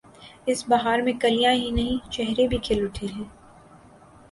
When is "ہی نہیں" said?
1.53-2.11